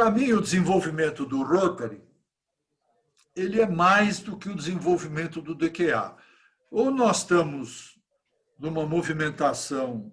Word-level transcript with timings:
Para 0.00 0.10
mim, 0.10 0.32
o 0.32 0.40
desenvolvimento 0.40 1.26
do 1.26 1.42
Rotary 1.42 2.02
ele 3.36 3.60
é 3.60 3.66
mais 3.68 4.18
do 4.18 4.34
que 4.34 4.48
o 4.48 4.54
desenvolvimento 4.54 5.42
do 5.42 5.54
DQA. 5.54 6.16
Ou 6.70 6.90
nós 6.90 7.18
estamos 7.18 8.00
numa 8.58 8.86
movimentação 8.86 10.10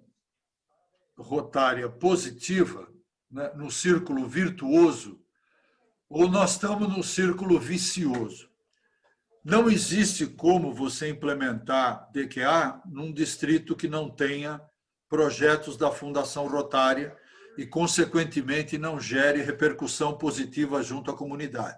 rotária 1.16 1.88
positiva, 1.88 2.86
né, 3.30 3.50
no 3.54 3.70
círculo 3.70 4.28
virtuoso, 4.28 5.24
ou 6.06 6.28
nós 6.28 6.50
estamos 6.50 6.94
no 6.94 7.02
círculo 7.02 7.58
vicioso. 7.58 8.50
Não 9.42 9.70
existe 9.70 10.26
como 10.26 10.74
você 10.74 11.08
implementar 11.08 12.10
DQA 12.12 12.82
num 12.84 13.10
distrito 13.10 13.74
que 13.74 13.88
não 13.88 14.10
tenha 14.10 14.60
projetos 15.08 15.78
da 15.78 15.90
Fundação 15.90 16.46
Rotária 16.46 17.16
e, 17.58 17.66
consequentemente, 17.66 18.78
não 18.78 19.00
gere 19.00 19.42
repercussão 19.42 20.16
positiva 20.16 20.80
junto 20.80 21.10
à 21.10 21.14
comunidade. 21.16 21.76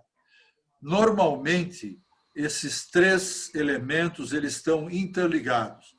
Normalmente, 0.80 1.98
esses 2.36 2.86
três 2.86 3.50
elementos 3.54 4.34
eles 4.34 4.52
estão 4.52 4.90
interligados 4.90 5.96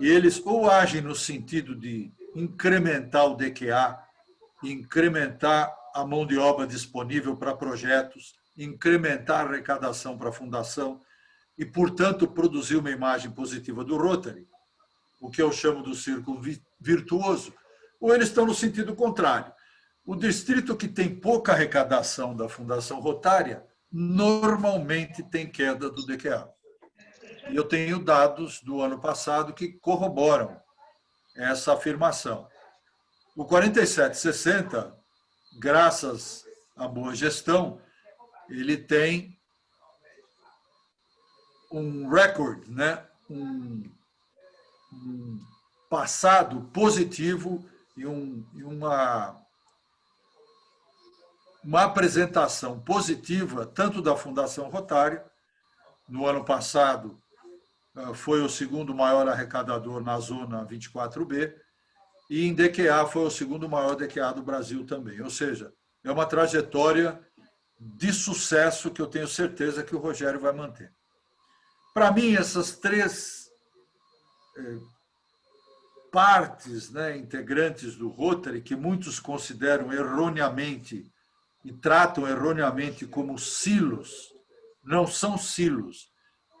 e 0.00 0.08
eles 0.08 0.40
ou 0.42 0.70
agem 0.70 1.02
no 1.02 1.14
sentido 1.14 1.76
de 1.76 2.10
incrementar 2.34 3.26
o 3.26 3.36
DQA, 3.36 3.98
incrementar 4.64 5.70
a 5.94 6.02
mão 6.06 6.26
de 6.26 6.38
obra 6.38 6.66
disponível 6.66 7.36
para 7.36 7.54
projetos, 7.54 8.34
incrementar 8.56 9.44
a 9.44 9.48
arrecadação 9.50 10.16
para 10.16 10.30
a 10.30 10.32
fundação 10.32 10.98
e, 11.58 11.64
portanto, 11.66 12.26
produzir 12.26 12.76
uma 12.76 12.90
imagem 12.90 13.30
positiva 13.30 13.84
do 13.84 13.98
Rotary, 13.98 14.48
o 15.20 15.28
que 15.28 15.42
eu 15.42 15.52
chamo 15.52 15.82
do 15.82 15.94
círculo 15.94 16.40
virtuoso, 16.80 17.52
ou 18.00 18.14
eles 18.14 18.28
estão 18.28 18.46
no 18.46 18.54
sentido 18.54 18.94
contrário. 18.94 19.52
O 20.04 20.16
distrito 20.16 20.76
que 20.76 20.88
tem 20.88 21.14
pouca 21.14 21.52
arrecadação 21.52 22.34
da 22.34 22.48
Fundação 22.48 23.00
Rotária 23.00 23.64
normalmente 23.92 25.22
tem 25.22 25.46
queda 25.46 25.90
do 25.90 26.06
DQA. 26.06 26.48
Eu 27.52 27.64
tenho 27.64 28.02
dados 28.02 28.60
do 28.62 28.80
ano 28.80 29.00
passado 29.00 29.52
que 29.52 29.72
corroboram 29.74 30.60
essa 31.36 31.74
afirmação. 31.74 32.48
O 33.36 33.44
4760, 33.44 34.96
graças 35.58 36.44
à 36.76 36.88
boa 36.88 37.14
gestão, 37.14 37.80
ele 38.48 38.76
tem 38.76 39.38
um 41.72 42.08
recorde, 42.08 42.70
né? 42.70 43.06
um, 43.30 43.82
um 44.92 45.40
passado 45.88 46.62
positivo 46.72 47.64
e, 47.96 48.06
um, 48.06 48.46
e 48.54 48.62
uma, 48.62 49.36
uma 51.64 51.84
apresentação 51.84 52.80
positiva, 52.80 53.66
tanto 53.66 54.00
da 54.00 54.16
Fundação 54.16 54.68
Rotária, 54.68 55.24
no 56.08 56.26
ano 56.26 56.44
passado 56.44 57.20
ah, 57.94 58.14
foi 58.14 58.42
o 58.42 58.48
segundo 58.48 58.94
maior 58.94 59.28
arrecadador 59.28 60.02
na 60.02 60.18
zona 60.18 60.66
24B, 60.66 61.54
e 62.28 62.46
em 62.46 62.54
DQA 62.54 63.06
foi 63.06 63.22
o 63.22 63.30
segundo 63.30 63.68
maior 63.68 63.96
DQA 63.96 64.32
do 64.32 64.42
Brasil 64.42 64.86
também. 64.86 65.20
Ou 65.20 65.30
seja, 65.30 65.72
é 66.04 66.10
uma 66.10 66.26
trajetória 66.26 67.20
de 67.78 68.12
sucesso 68.12 68.90
que 68.90 69.02
eu 69.02 69.06
tenho 69.06 69.26
certeza 69.26 69.82
que 69.82 69.96
o 69.96 69.98
Rogério 69.98 70.38
vai 70.38 70.52
manter. 70.52 70.92
Para 71.92 72.12
mim, 72.12 72.34
essas 72.34 72.76
três 72.76 73.50
eh, 74.56 74.78
partes 76.10 76.90
né, 76.90 77.16
integrantes 77.16 77.96
do 77.96 78.08
Rotary, 78.08 78.60
que 78.60 78.74
muitos 78.74 79.20
consideram 79.20 79.92
erroneamente 79.92 81.10
e 81.64 81.72
tratam 81.72 82.26
erroneamente 82.26 83.06
como 83.06 83.38
silos, 83.38 84.32
não 84.82 85.06
são 85.06 85.36
silos, 85.36 86.10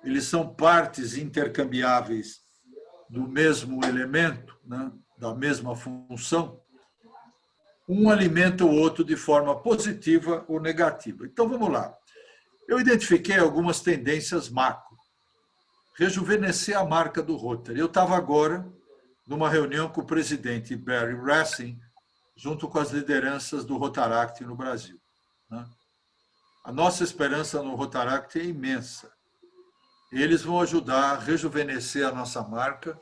eles 0.04 0.24
são 0.24 0.54
partes 0.54 1.16
intercambiáveis 1.16 2.40
do 3.08 3.26
mesmo 3.26 3.84
elemento, 3.84 4.56
né, 4.64 4.90
da 5.18 5.34
mesma 5.34 5.74
função. 5.74 6.60
Um 7.88 8.08
alimenta 8.08 8.64
o 8.64 8.72
outro 8.72 9.04
de 9.04 9.16
forma 9.16 9.58
positiva 9.60 10.44
ou 10.46 10.60
negativa. 10.60 11.26
Então 11.26 11.48
vamos 11.48 11.70
lá. 11.70 11.92
Eu 12.68 12.78
identifiquei 12.78 13.36
algumas 13.36 13.80
tendências 13.80 14.48
macro. 14.48 14.96
Rejuvenescer 15.96 16.78
a 16.78 16.84
marca 16.84 17.20
do 17.20 17.36
Rotary. 17.36 17.80
Eu 17.80 17.86
estava 17.86 18.16
agora 18.16 18.64
numa 19.30 19.48
reunião 19.48 19.88
com 19.88 20.02
o 20.02 20.06
presidente 20.06 20.76
Barry 20.76 21.14
Racing, 21.14 21.80
junto 22.36 22.68
com 22.68 22.78
as 22.78 22.90
lideranças 22.90 23.64
do 23.64 23.78
Rotaract 23.78 24.44
no 24.44 24.54
Brasil. 24.54 25.00
Né. 25.50 25.66
A 26.62 26.70
nossa 26.70 27.02
esperança 27.02 27.62
no 27.62 27.74
Rotaract 27.74 28.38
é 28.38 28.44
imensa 28.44 29.10
eles 30.12 30.42
vão 30.42 30.60
ajudar 30.60 31.12
a 31.12 31.18
rejuvenescer 31.18 32.06
a 32.06 32.12
nossa 32.12 32.42
marca, 32.42 33.00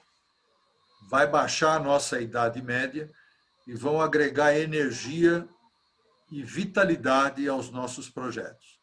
vai 1.09 1.27
baixar 1.27 1.77
a 1.77 1.81
nossa 1.81 2.21
idade 2.21 2.61
média 2.61 3.11
e 3.67 3.75
vão 3.75 4.01
agregar 4.01 4.59
energia 4.59 5.49
e 6.31 6.43
vitalidade 6.43 7.49
aos 7.49 7.71
nossos 7.71 8.11
projetos. 8.11 8.79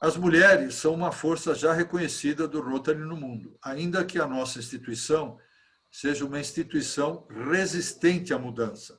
As 0.00 0.16
mulheres 0.16 0.74
são 0.74 0.94
uma 0.94 1.12
força 1.12 1.54
já 1.54 1.72
reconhecida 1.72 2.48
do 2.48 2.60
Rotary 2.60 2.98
no 2.98 3.16
mundo, 3.16 3.56
ainda 3.62 4.04
que 4.04 4.18
a 4.18 4.26
nossa 4.26 4.58
instituição 4.58 5.38
seja 5.90 6.24
uma 6.24 6.40
instituição 6.40 7.26
resistente 7.50 8.32
à 8.32 8.38
mudança. 8.38 8.98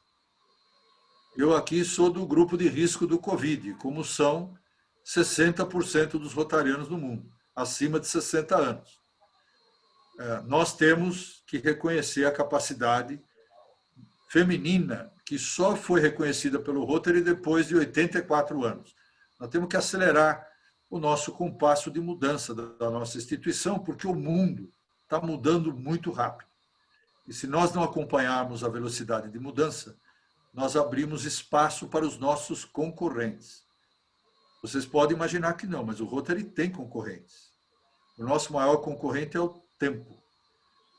Eu 1.38 1.56
aqui 1.56 1.85
sou 1.85 2.09
do 2.09 2.25
grupo 2.25 2.57
de 2.57 2.68
risco 2.68 3.07
do 3.07 3.18
Covid, 3.18 3.74
como 3.75 4.03
são 4.03 4.57
60% 5.06 6.12
dos 6.12 6.34
rotarianos 6.34 6.90
no 6.90 6.97
mundo 6.97 7.31
acima 7.56 8.00
de 8.00 8.07
60 8.07 8.56
anos. 8.56 9.00
É, 10.19 10.41
nós 10.41 10.75
temos 10.75 11.44
que 11.47 11.57
reconhecer 11.57 12.25
a 12.25 12.31
capacidade 12.31 13.22
feminina 14.29 15.12
que 15.25 15.38
só 15.40 15.75
foi 15.75 16.02
reconhecida 16.02 16.59
pelo 16.59 16.84
Rotary 16.84 17.22
depois 17.22 17.68
de 17.68 17.75
84 17.75 18.63
anos. 18.66 18.94
Nós 19.40 19.50
temos 19.50 19.69
que 19.69 19.78
acelerar 19.78 20.46
o 20.90 21.00
nosso 21.00 21.31
compasso 21.31 21.90
de 21.90 22.02
mudança 22.02 22.53
da 22.53 22.90
nossa 22.90 23.18
instituição, 23.18 23.79
porque 23.79 24.06
o 24.06 24.13
mundo 24.13 24.69
está 25.03 25.22
mudando 25.22 25.73
muito 25.73 26.12
rápido. 26.12 26.50
E 27.27 27.33
se 27.33 27.47
nós 27.47 27.73
não 27.73 27.83
acompanharmos 27.83 28.63
a 28.63 28.69
velocidade 28.69 29.29
de 29.29 29.39
mudança, 29.39 29.97
nós 30.53 30.75
abrimos 30.75 31.25
espaço 31.25 31.87
para 31.87 32.05
os 32.05 32.17
nossos 32.17 32.65
concorrentes. 32.65 33.63
Vocês 34.61 34.85
podem 34.85 35.15
imaginar 35.15 35.53
que 35.53 35.65
não, 35.65 35.83
mas 35.83 35.99
o 35.99 36.05
Rotary 36.05 36.43
tem 36.43 36.71
concorrentes. 36.71 37.51
O 38.17 38.23
nosso 38.23 38.53
maior 38.53 38.77
concorrente 38.77 39.37
é 39.37 39.39
o 39.39 39.49
tempo. 39.79 40.21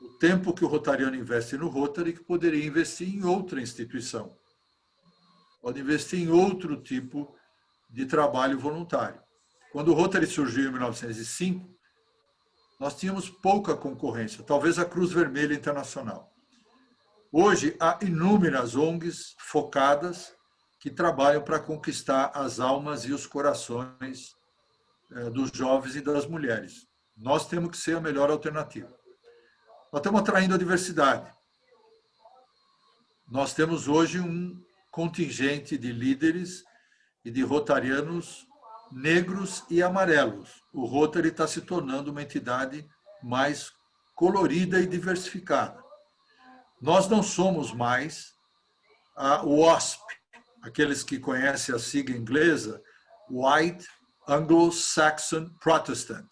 O 0.00 0.19
tempo 0.19 0.53
que 0.53 0.65
o 0.65 0.69
rotariano 0.69 1.15
investe 1.15 1.56
no 1.56 1.69
Rotary 1.69 2.12
que 2.12 2.25
poderia 2.25 2.66
investir 2.66 3.09
em 3.09 3.25
outra 3.25 3.61
instituição. 3.61 4.37
Pode 5.61 5.81
investir 5.81 6.19
em 6.19 6.28
outro 6.28 6.77
tipo 6.82 7.32
de 7.88 8.05
trabalho 8.06 8.59
voluntário. 8.59 9.21
Quando 9.71 9.93
o 9.93 9.94
Rotary 9.94 10.27
surgiu 10.27 10.69
em 10.69 10.72
1905, 10.72 11.72
nós 12.82 12.97
tínhamos 12.97 13.31
pouca 13.31 13.76
concorrência, 13.76 14.43
talvez 14.43 14.76
a 14.76 14.84
Cruz 14.84 15.12
Vermelha 15.12 15.54
Internacional. 15.54 16.34
Hoje, 17.31 17.76
há 17.78 17.97
inúmeras 18.03 18.75
ONGs 18.75 19.37
focadas 19.38 20.34
que 20.81 20.91
trabalham 20.91 21.44
para 21.44 21.60
conquistar 21.60 22.32
as 22.34 22.59
almas 22.59 23.04
e 23.04 23.12
os 23.12 23.25
corações 23.25 24.34
eh, 25.12 25.31
dos 25.31 25.53
jovens 25.53 25.94
e 25.94 26.00
das 26.00 26.26
mulheres. 26.26 26.88
Nós 27.16 27.47
temos 27.47 27.70
que 27.70 27.76
ser 27.76 27.98
a 27.98 28.00
melhor 28.00 28.32
alternativa. 28.32 28.93
Nós 29.93 30.00
estamos 30.00 30.20
atraindo 30.20 30.56
a 30.56 30.59
diversidade. 30.59 31.32
Nós 33.31 33.54
temos 33.54 33.87
hoje 33.87 34.19
um 34.19 34.61
contingente 34.90 35.78
de 35.78 35.93
líderes 35.93 36.64
e 37.25 37.31
de 37.31 37.44
rotarianos 37.44 38.44
negros 38.94 39.65
e 39.71 39.83
amarelos. 39.83 40.62
O 40.73 40.85
Rotary 40.85 41.29
está 41.29 41.47
se 41.47 41.61
tornando 41.61 42.11
uma 42.11 42.23
entidade 42.23 42.87
mais 43.23 43.73
colorida 44.15 44.81
e 44.81 44.87
diversificada. 44.87 45.83
Nós 46.81 47.09
não 47.09 47.23
somos 47.23 47.73
mais 47.73 48.33
a 49.17 49.43
WASP, 49.43 50.03
aqueles 50.62 51.03
que 51.03 51.19
conhecem 51.19 51.75
a 51.75 51.79
sigla 51.79 52.17
inglesa, 52.17 52.83
White 53.31 53.87
Anglo-Saxon 54.29 55.50
Protestant, 55.61 56.29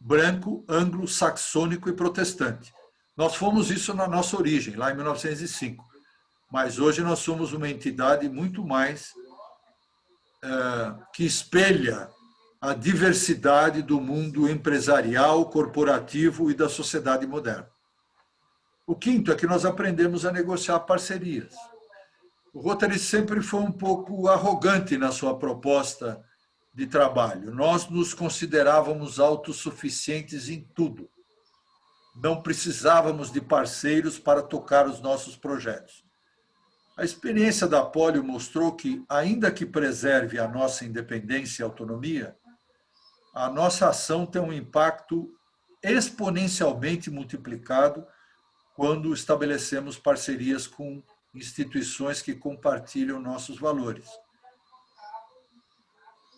branco, 0.00 0.64
anglo-saxônico 0.68 1.88
e 1.88 1.92
protestante. 1.92 2.72
Nós 3.16 3.34
fomos 3.34 3.70
isso 3.70 3.94
na 3.94 4.06
nossa 4.06 4.36
origem, 4.36 4.76
lá 4.76 4.92
em 4.92 4.94
1905. 4.94 5.84
Mas 6.50 6.78
hoje 6.78 7.02
nós 7.02 7.20
somos 7.20 7.52
uma 7.52 7.68
entidade 7.68 8.28
muito 8.28 8.64
mais 8.64 9.12
que 11.12 11.24
espelha 11.24 12.08
a 12.60 12.72
diversidade 12.74 13.82
do 13.82 14.00
mundo 14.00 14.48
empresarial, 14.48 15.48
corporativo 15.50 16.50
e 16.50 16.54
da 16.54 16.68
sociedade 16.68 17.26
moderna. 17.26 17.68
O 18.86 18.94
quinto 18.94 19.32
é 19.32 19.34
que 19.34 19.46
nós 19.46 19.64
aprendemos 19.64 20.24
a 20.24 20.32
negociar 20.32 20.80
parcerias. 20.80 21.54
O 22.54 22.60
Rotary 22.60 22.98
sempre 22.98 23.42
foi 23.42 23.60
um 23.60 23.72
pouco 23.72 24.28
arrogante 24.28 24.96
na 24.96 25.12
sua 25.12 25.38
proposta 25.38 26.24
de 26.72 26.86
trabalho. 26.86 27.52
Nós 27.52 27.88
nos 27.88 28.14
considerávamos 28.14 29.20
autossuficientes 29.20 30.48
em 30.48 30.62
tudo. 30.74 31.10
Não 32.22 32.40
precisávamos 32.40 33.30
de 33.30 33.40
parceiros 33.40 34.18
para 34.18 34.42
tocar 34.42 34.86
os 34.86 35.00
nossos 35.00 35.36
projetos. 35.36 36.05
A 36.96 37.04
experiência 37.04 37.66
da 37.68 37.84
polio 37.84 38.24
mostrou 38.24 38.74
que, 38.74 39.04
ainda 39.06 39.52
que 39.52 39.66
preserve 39.66 40.38
a 40.38 40.48
nossa 40.48 40.84
independência 40.84 41.62
e 41.62 41.64
autonomia, 41.64 42.34
a 43.34 43.50
nossa 43.50 43.90
ação 43.90 44.24
tem 44.24 44.40
um 44.40 44.52
impacto 44.52 45.30
exponencialmente 45.82 47.10
multiplicado 47.10 48.06
quando 48.74 49.12
estabelecemos 49.12 49.98
parcerias 49.98 50.66
com 50.66 51.02
instituições 51.34 52.22
que 52.22 52.34
compartilham 52.34 53.20
nossos 53.20 53.58
valores. 53.58 54.08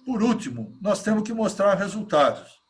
Por 0.05 0.25
último, 0.25 0.77
nós 0.81 1.05
temos 1.05 1.23
que 1.23 1.33
mostrar 1.33 1.75
resultados. 1.75 2.61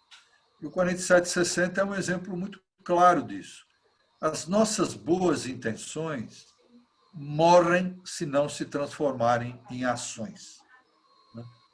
E 0.60 0.66
o 0.66 0.70
4760 0.70 1.80
é 1.80 1.84
um 1.84 1.94
exemplo 1.94 2.36
muito 2.36 2.60
claro 2.84 3.22
disso. 3.22 3.64
As 4.20 4.46
nossas 4.46 4.92
boas 4.92 5.46
intenções 5.46 6.57
morrem 7.12 8.00
se 8.04 8.26
não 8.26 8.48
se 8.48 8.64
transformarem 8.64 9.60
em 9.70 9.84
ações. 9.84 10.58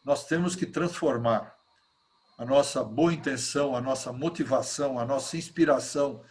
Nós 0.04 0.26
temos 0.26 0.54
que 0.54 0.66
transformar 0.66 1.54
a 2.36 2.44
nossa 2.44 2.82
boa 2.82 3.12
intenção, 3.12 3.76
a 3.76 3.80
nossa 3.80 4.12
motivação, 4.12 4.98
a 4.98 5.04
nossa 5.04 5.36
inspiração, 5.36 6.22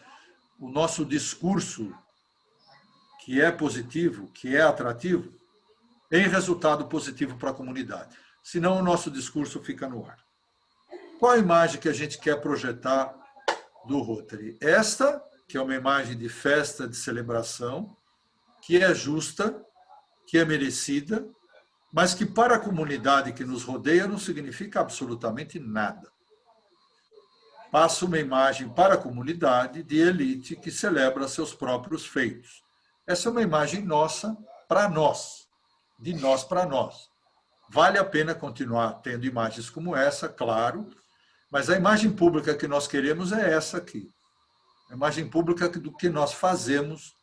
o 0.60 0.70
nosso 0.70 1.06
discurso 1.06 1.94
que 3.24 3.42
é 3.42 3.52
positivo, 3.52 4.28
que 4.28 4.56
é 4.56 4.62
atrativo, 4.62 5.32
em 6.12 6.28
resultado 6.28 6.86
positivo 6.86 7.38
para 7.38 7.52
a 7.52 7.54
comunidade. 7.54 8.16
Senão 8.44 8.78
o 8.78 8.84
nosso 8.84 9.10
discurso 9.10 9.64
fica 9.64 9.88
no 9.88 10.06
ar. 10.06 10.20
Qual 11.20 11.32
a 11.32 11.38
imagem 11.38 11.80
que 11.80 11.88
a 11.88 11.94
gente 11.94 12.20
quer 12.20 12.42
projetar 12.42 13.16
do 13.88 14.00
Rotary? 14.00 14.58
Esta, 14.62 15.24
que 15.48 15.58
é 15.58 15.62
uma 15.62 15.74
imagem 15.74 16.18
de 16.18 16.28
festa, 16.28 16.86
de 16.88 16.98
celebração, 16.98 17.96
que 18.66 18.82
é 18.82 18.94
justa, 18.94 19.62
que 20.26 20.38
é 20.38 20.46
merecida, 20.46 21.28
mas 21.92 22.14
que 22.14 22.26
para 22.26 22.56
a 22.56 22.60
comunidade 22.60 23.34
que 23.34 23.44
nos 23.44 23.64
rodeia 23.64 24.08
não 24.08 24.18
significa 24.18 24.80
absolutamente 24.80 25.60
nada. 25.60 26.12
Passa 27.72 28.06
uma 28.06 28.18
imagem 28.18 28.70
para 28.70 28.96
a 28.96 28.98
comunidade 28.98 29.84
de 29.84 30.00
elite 30.00 30.56
que 30.56 30.72
celebra 30.72 31.28
seus 31.28 31.54
próprios 31.54 32.06
feitos. 32.06 32.64
Essa 33.06 33.30
é 33.30 33.32
uma 33.32 33.42
imagem 33.42 33.84
nossa 33.84 34.36
para 34.68 34.88
nós, 34.88 35.48
de 36.00 36.14
nós 36.14 36.44
para 36.44 36.66
nós. 36.66 37.10
Vale 37.70 37.98
a 37.98 38.06
pena 38.06 38.34
continuar 38.34 38.94
tendo 39.02 39.26
imagens 39.26 39.70
como 39.70 39.96
essa, 39.96 40.30
claro, 40.30 40.90
mas 41.52 41.70
a 41.70 41.76
imagem 41.76 42.12
pública 42.12 42.56
que 42.56 42.68
nós 42.68 42.88
queremos 42.88 43.32
é 43.32 43.54
essa 43.54 43.78
aqui. 43.78 44.10
A 44.90 44.94
imagem 44.94 45.28
pública 45.28 45.68
do 45.68 45.96
que 45.96 46.10
nós 46.10 46.34
fazemos 46.34 47.14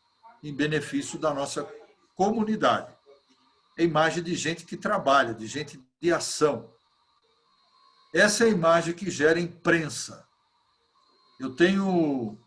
em 0.42 0.54
benefício 0.54 1.18
da 1.18 1.32
nossa 1.32 1.68
comunidade. 2.14 2.92
A 3.78 3.82
imagem 3.82 4.22
de 4.22 4.34
gente 4.34 4.64
que 4.64 4.76
trabalha, 4.76 5.34
de 5.34 5.46
gente 5.46 5.80
de 6.00 6.12
ação. 6.12 6.72
Essa 8.14 8.44
é 8.44 8.46
a 8.48 8.50
imagem 8.50 8.94
que 8.94 9.10
gera 9.10 9.38
imprensa. 9.38 10.26
Eu 11.38 11.54
tenho 11.54 12.38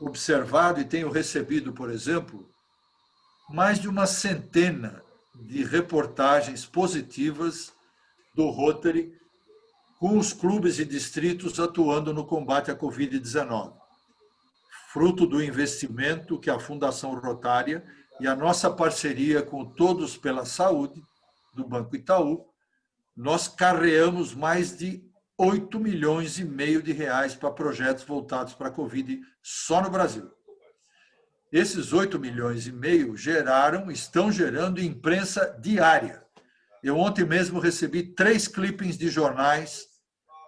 observado 0.00 0.80
e 0.80 0.84
tenho 0.84 1.10
recebido, 1.10 1.72
por 1.72 1.90
exemplo, 1.90 2.48
mais 3.48 3.78
de 3.78 3.88
uma 3.88 4.06
centena 4.06 5.02
de 5.34 5.64
reportagens 5.64 6.64
positivas 6.64 7.72
do 8.34 8.48
Rotary 8.48 9.18
com 9.98 10.16
os 10.16 10.32
clubes 10.32 10.78
e 10.78 10.84
distritos 10.84 11.60
atuando 11.60 12.14
no 12.14 12.24
combate 12.24 12.70
à 12.70 12.76
Covid-19, 12.76 13.74
fruto 14.92 15.24
do 15.24 15.40
investimento 15.40 16.38
que 16.38 16.50
a 16.50 16.58
Fundação 16.58 17.14
Rotária 17.14 17.84
e 18.18 18.26
a 18.26 18.34
nossa 18.34 18.68
parceria 18.68 19.40
com 19.40 19.64
Todos 19.64 20.16
pela 20.16 20.44
Saúde, 20.44 21.00
do 21.54 21.66
Banco 21.66 21.94
Itaú, 21.94 22.44
nós 23.16 23.46
carreamos 23.46 24.34
mais 24.34 24.76
de 24.76 25.02
8 25.38 25.78
milhões 25.78 26.38
e 26.38 26.44
meio 26.44 26.82
de 26.82 26.92
reais 26.92 27.36
para 27.36 27.52
projetos 27.52 28.02
voltados 28.02 28.52
para 28.54 28.66
a 28.68 28.72
Covid 28.72 29.20
só 29.40 29.80
no 29.80 29.90
Brasil. 29.90 30.28
Esses 31.52 31.92
8 31.92 32.18
milhões 32.18 32.66
e 32.66 32.72
meio 32.72 33.16
geraram, 33.16 33.90
estão 33.90 34.30
gerando 34.30 34.82
imprensa 34.82 35.56
diária. 35.60 36.24
Eu 36.82 36.96
ontem 36.96 37.24
mesmo 37.24 37.60
recebi 37.60 38.02
três 38.02 38.48
clippings 38.48 38.98
de 38.98 39.08
jornais 39.08 39.86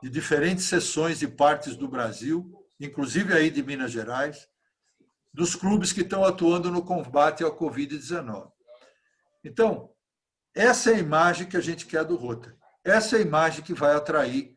de 0.02 0.10
diferentes 0.10 0.64
seções 0.64 1.22
e 1.22 1.28
partes 1.28 1.76
do 1.76 1.86
Brasil, 1.86 2.61
inclusive 2.86 3.32
aí 3.32 3.50
de 3.50 3.62
Minas 3.62 3.92
Gerais, 3.92 4.48
dos 5.32 5.54
clubes 5.54 5.92
que 5.92 6.02
estão 6.02 6.24
atuando 6.24 6.70
no 6.70 6.84
combate 6.84 7.42
ao 7.42 7.56
Covid-19. 7.56 8.50
Então, 9.44 9.90
essa 10.54 10.90
é 10.90 10.96
a 10.96 10.98
imagem 10.98 11.48
que 11.48 11.56
a 11.56 11.60
gente 11.60 11.86
quer 11.86 12.04
do 12.04 12.16
Rotary. 12.16 12.54
Essa 12.84 13.16
é 13.16 13.20
a 13.20 13.22
imagem 13.22 13.64
que 13.64 13.72
vai 13.72 13.94
atrair 13.94 14.56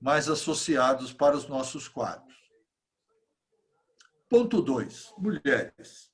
mais 0.00 0.28
associados 0.28 1.12
para 1.12 1.36
os 1.36 1.48
nossos 1.48 1.88
quadros. 1.88 2.32
Ponto 4.28 4.62
2. 4.62 5.14
Mulheres. 5.18 6.10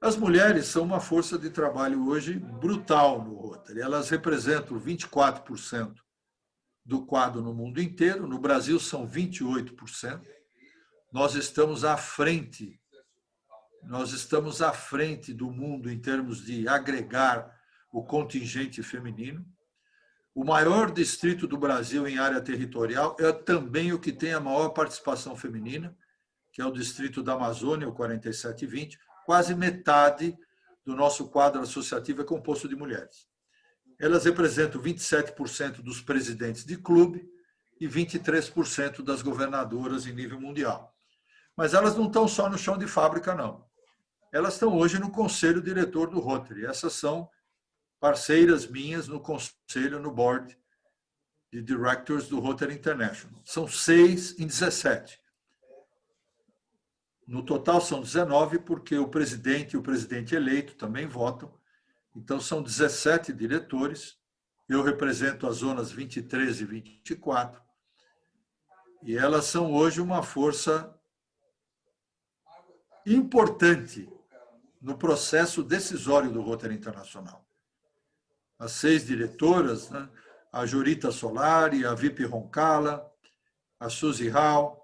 As 0.00 0.16
mulheres 0.16 0.66
são 0.66 0.82
uma 0.82 1.00
força 1.00 1.38
de 1.38 1.48
trabalho 1.48 2.08
hoje 2.08 2.34
brutal 2.34 3.22
no 3.22 3.34
Rotary. 3.36 3.80
Elas 3.80 4.10
representam 4.10 4.78
24% 4.80 5.94
do 6.84 7.06
quadro 7.06 7.40
no 7.40 7.54
mundo 7.54 7.80
inteiro. 7.80 8.26
No 8.26 8.38
Brasil, 8.38 8.80
são 8.80 9.06
28%. 9.06 10.20
Nós 11.12 11.34
estamos 11.34 11.84
à 11.84 11.98
frente, 11.98 12.80
nós 13.82 14.12
estamos 14.12 14.62
à 14.62 14.72
frente 14.72 15.34
do 15.34 15.50
mundo 15.50 15.90
em 15.90 16.00
termos 16.00 16.42
de 16.42 16.66
agregar 16.66 17.54
o 17.92 18.02
contingente 18.02 18.82
feminino. 18.82 19.44
O 20.34 20.42
maior 20.42 20.90
distrito 20.90 21.46
do 21.46 21.58
Brasil 21.58 22.08
em 22.08 22.16
área 22.16 22.40
territorial 22.40 23.14
é 23.20 23.30
também 23.30 23.92
o 23.92 23.98
que 23.98 24.10
tem 24.10 24.32
a 24.32 24.40
maior 24.40 24.70
participação 24.70 25.36
feminina, 25.36 25.94
que 26.50 26.62
é 26.62 26.64
o 26.64 26.72
distrito 26.72 27.22
da 27.22 27.34
Amazônia, 27.34 27.86
o 27.86 27.92
4720. 27.92 28.98
Quase 29.26 29.54
metade 29.54 30.34
do 30.82 30.96
nosso 30.96 31.28
quadro 31.28 31.60
associativo 31.60 32.22
é 32.22 32.24
composto 32.24 32.66
de 32.66 32.74
mulheres. 32.74 33.28
Elas 34.00 34.24
representam 34.24 34.80
27% 34.80 35.82
dos 35.82 36.00
presidentes 36.00 36.64
de 36.64 36.78
clube 36.78 37.30
e 37.78 37.86
23% 37.86 39.02
das 39.02 39.20
governadoras 39.20 40.06
em 40.06 40.14
nível 40.14 40.40
mundial. 40.40 40.91
Mas 41.56 41.74
elas 41.74 41.96
não 41.96 42.06
estão 42.06 42.26
só 42.26 42.48
no 42.48 42.58
chão 42.58 42.78
de 42.78 42.86
fábrica, 42.86 43.34
não. 43.34 43.64
Elas 44.32 44.54
estão 44.54 44.76
hoje 44.76 44.98
no 44.98 45.10
conselho 45.10 45.60
diretor 45.60 46.08
do 46.08 46.18
Rotary. 46.18 46.64
Essas 46.64 46.94
são 46.94 47.28
parceiras 48.00 48.66
minhas 48.66 49.06
no 49.06 49.20
conselho, 49.20 50.00
no 50.00 50.10
board 50.10 50.58
de 51.52 51.62
directors 51.62 52.28
do 52.28 52.40
Rotary 52.40 52.74
International. 52.74 53.40
São 53.44 53.68
seis 53.68 54.38
em 54.38 54.46
17. 54.46 55.20
No 57.26 57.44
total 57.44 57.80
são 57.80 58.00
19, 58.00 58.58
porque 58.60 58.96
o 58.96 59.08
presidente 59.08 59.74
e 59.74 59.76
o 59.76 59.82
presidente 59.82 60.34
eleito 60.34 60.74
também 60.74 61.06
votam. 61.06 61.52
Então 62.16 62.40
são 62.40 62.62
17 62.62 63.32
diretores. 63.32 64.18
Eu 64.68 64.82
represento 64.82 65.46
as 65.46 65.56
zonas 65.56 65.92
23 65.92 66.62
e 66.62 66.64
24. 66.64 67.62
E 69.02 69.16
elas 69.16 69.44
são 69.44 69.72
hoje 69.72 70.00
uma 70.00 70.22
força 70.22 70.98
importante 73.06 74.08
no 74.80 74.96
processo 74.96 75.62
decisório 75.62 76.30
do 76.30 76.42
Rotary 76.42 76.74
Internacional 76.74 77.42
as 78.62 78.72
seis 78.72 79.04
diretoras, 79.04 79.90
né? 79.90 80.08
a 80.52 80.64
Jurita 80.64 81.10
Solari, 81.10 81.84
a 81.84 81.94
Vip 81.94 82.24
Roncala, 82.24 83.10
a 83.80 83.88
Suzy 83.88 84.28
Hall, 84.28 84.80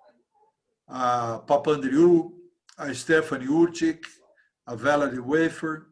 a 0.85 1.39
Papandreou, 1.47 2.37
a 2.77 2.93
Stephanie 2.93 3.49
Urtic, 3.49 4.05
a 4.67 4.75
Valerie 4.75 5.21
Wafer, 5.21 5.87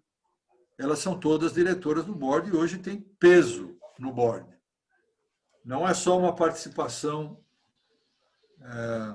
elas 0.76 0.98
são 0.98 1.18
todas 1.18 1.52
diretoras 1.52 2.04
do 2.04 2.14
board 2.14 2.50
e 2.50 2.56
hoje 2.56 2.78
tem 2.78 3.00
peso 3.20 3.78
no 4.00 4.12
board. 4.12 4.48
Não 5.64 5.86
é 5.86 5.94
só 5.94 6.18
uma 6.18 6.34
participação, 6.34 7.40
é, 8.60 9.14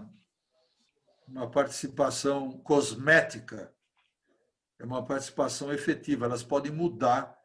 uma 1.32 1.50
participação 1.50 2.52
cosmética, 2.60 3.74
é 4.78 4.84
uma 4.84 5.04
participação 5.04 5.72
efetiva. 5.72 6.26
Elas 6.26 6.44
podem 6.44 6.72
mudar 6.72 7.40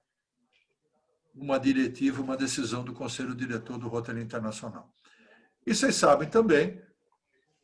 uma 1.32 1.58
diretiva, 1.58 2.20
uma 2.20 2.36
decisão 2.36 2.82
do 2.82 2.92
Conselho 2.92 3.34
Diretor 3.34 3.78
do 3.78 3.88
Rotary 3.88 4.20
Internacional. 4.20 4.92
E 5.64 5.74
vocês 5.74 5.94
sabem 5.94 6.28
também 6.28 6.82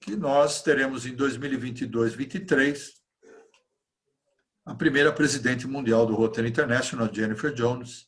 que 0.01 0.15
nós 0.15 0.63
teremos 0.63 1.07
em 1.07 1.15
2022, 1.15 2.13
2023 2.15 3.03
a 4.65 4.75
primeira 4.75 5.13
presidente 5.13 5.67
mundial 5.67 6.07
do 6.07 6.15
Rotary 6.15 6.49
International, 6.49 7.13
Jennifer 7.13 7.53
Jones. 7.53 8.07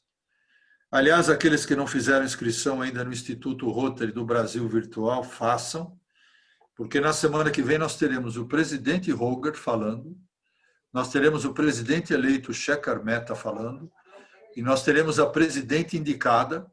Aliás, 0.89 1.29
aqueles 1.29 1.67
que 1.67 1.75
não 1.75 1.87
fizeram 1.87 2.25
inscrição 2.25 2.81
ainda 2.81 3.03
no 3.03 3.13
Instituto 3.13 3.69
Rotary 3.71 4.13
do 4.13 4.25
Brasil 4.25 4.69
Virtual, 4.69 5.25
façam, 5.25 5.99
porque 6.75 7.01
na 7.01 7.13
semana 7.13 7.51
que 7.51 7.63
vem 7.63 7.79
nós 7.79 7.97
teremos 7.97 8.37
o 8.37 8.47
presidente 8.47 9.11
Roger 9.13 9.55
falando, 9.55 10.17
nós 10.93 11.11
teremos 11.11 11.45
o 11.45 11.53
presidente 11.53 12.13
eleito 12.13 12.53
Shekhar 12.53 13.05
Mehta 13.05 13.35
falando, 13.35 13.91
e 14.57 14.63
nós 14.63 14.85
teremos 14.85 15.19
a 15.19 15.27
presidente 15.27 15.97
indicada, 15.97 16.71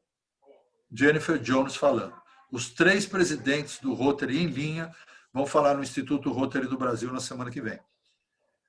Jennifer 0.92 1.40
Jones, 1.40 1.76
falando. 1.76 2.14
Os 2.52 2.70
três 2.70 3.06
presidentes 3.06 3.80
do 3.80 3.94
Rotary 3.94 4.40
em 4.40 4.48
linha 4.48 4.94
vão 5.34 5.46
falar 5.46 5.76
no 5.76 5.84
Instituto 5.84 6.32
Rotary 6.32 6.68
do 6.68 6.78
Brasil 6.78 7.12
na 7.12 7.20
semana 7.20 7.50
que 7.50 7.62
vem. 7.62 7.80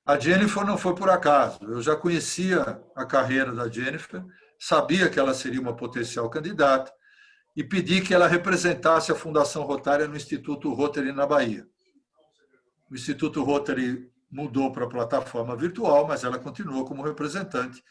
A 0.07 0.19
Jennifer 0.19 0.65
não 0.65 0.79
foi 0.79 0.95
por 0.95 1.11
acaso. 1.11 1.59
Eu 1.62 1.83
já 1.83 1.97
conhecia 1.97 2.81
a 2.95 3.05
carreira 3.05 3.53
da 3.53 3.69
Jennifer, 3.69 4.25
sabia 4.59 5.09
que 5.09 5.19
ela 5.19 5.35
seria 5.35 5.61
uma 5.61 5.77
potencial 5.77 6.29
candidata 6.31 6.93
e 7.55 7.63
pedi 7.63 8.01
que 8.01 8.15
ela 8.15 8.27
representasse 8.27 9.13
a 9.13 9.15
Fundação 9.15 9.63
Rotária 9.63 10.09
no 10.09 10.17
Instituto 10.17 10.73
Rotary 10.73 11.13
na 11.13 11.27
Bahia. 11.27 11.67
O 12.91 12.95
Instituto 12.95 13.43
Rotary 13.43 14.11
mudou 14.31 14.73
para 14.73 14.85
a 14.85 14.89
plataforma 14.89 15.55
virtual, 15.55 16.07
mas 16.07 16.25
ela 16.25 16.39
continuou 16.39 16.85
como 16.85 17.03
representante 17.03 17.83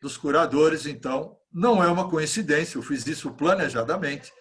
dos 0.00 0.16
curadores, 0.16 0.86
então 0.86 1.36
não 1.52 1.82
é 1.82 1.88
uma 1.88 2.08
coincidência, 2.08 2.78
eu 2.78 2.82
fiz 2.82 3.06
isso 3.06 3.32
planejadamente, 3.32 4.32